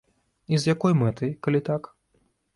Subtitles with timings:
[0.55, 1.83] І з якой мэтай, калі так?